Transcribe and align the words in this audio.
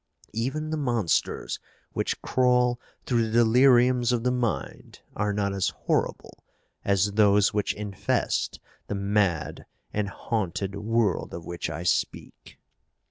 Even 0.33 0.71
the 0.71 0.77
monsters 0.77 1.59
which 1.91 2.23
crawl 2.23 2.79
through 3.05 3.29
the 3.29 3.43
deliriums 3.43 4.11
of 4.11 4.23
the 4.23 4.31
mind 4.31 5.01
are 5.15 5.31
not 5.31 5.53
as 5.53 5.69
horrible 5.85 6.43
as 6.83 7.11
those 7.11 7.53
which 7.53 7.75
infest 7.75 8.59
the 8.87 8.95
mad 8.95 9.67
and 9.93 10.09
haunted 10.09 10.73
world 10.75 11.35
of 11.35 11.45
which 11.45 11.69
I 11.69 11.83
speak." 11.83 12.57